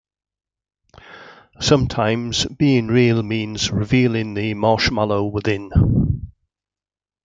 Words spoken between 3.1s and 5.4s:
means revealing the marshmallow